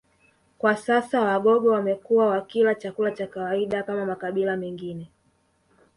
[0.57, 5.11] Kwa sasa Wagogo wamekuwa wakila chakula cha kawaida kama makabila mengine